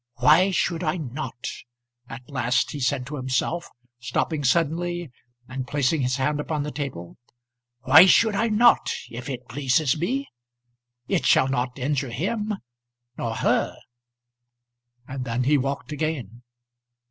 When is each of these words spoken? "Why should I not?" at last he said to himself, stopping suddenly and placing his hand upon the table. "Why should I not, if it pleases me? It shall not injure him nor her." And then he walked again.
"Why 0.15 0.49
should 0.49 0.83
I 0.83 0.97
not?" 0.97 1.45
at 2.09 2.27
last 2.27 2.71
he 2.71 2.79
said 2.79 3.05
to 3.05 3.17
himself, 3.17 3.69
stopping 3.99 4.43
suddenly 4.43 5.11
and 5.47 5.67
placing 5.67 6.01
his 6.01 6.15
hand 6.15 6.39
upon 6.39 6.63
the 6.63 6.71
table. 6.71 7.17
"Why 7.81 8.07
should 8.07 8.33
I 8.35 8.47
not, 8.47 8.91
if 9.11 9.29
it 9.29 9.47
pleases 9.47 9.95
me? 9.95 10.27
It 11.07 11.27
shall 11.27 11.49
not 11.49 11.77
injure 11.77 12.09
him 12.09 12.55
nor 13.15 13.35
her." 13.35 13.77
And 15.07 15.23
then 15.23 15.43
he 15.43 15.59
walked 15.59 15.91
again. 15.91 16.41